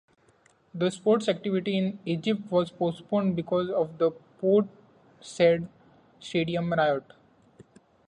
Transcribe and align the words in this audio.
The 0.73 0.89
sports 0.89 1.29
activity 1.29 1.77
in 1.77 1.99
Egypt 2.05 2.41
was 2.49 2.71
postponed 2.71 3.35
because 3.35 3.69
of 3.69 3.99
the 3.99 4.09
Port 4.39 4.65
Said 5.19 5.69
Stadium 6.19 6.73
riot. 6.73 7.03